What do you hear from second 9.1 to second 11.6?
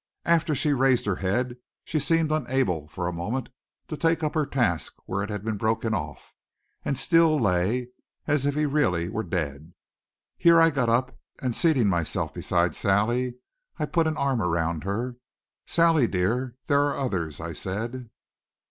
dead. Here I got up, and